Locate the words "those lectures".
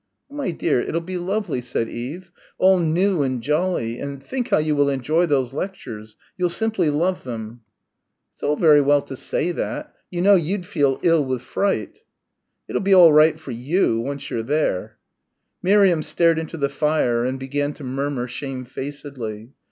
5.27-6.17